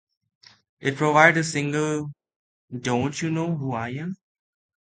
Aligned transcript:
It 0.79 0.95
provided 0.97 1.35
the 1.35 1.43
single, 1.43 2.11
Don't 2.75 3.21
You 3.21 3.29
Know 3.29 3.55
Who 3.55 3.73
I 3.73 3.89
Am? 3.89 4.15